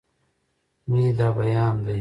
مې 0.89 1.01
دا 1.17 1.27
بيان 1.37 1.75
دی 1.85 1.89